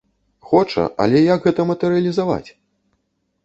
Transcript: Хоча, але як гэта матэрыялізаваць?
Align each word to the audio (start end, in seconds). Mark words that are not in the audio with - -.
Хоча, 0.51 0.85
але 1.05 1.21
як 1.35 1.45
гэта 1.49 1.67
матэрыялізаваць? 1.75 2.49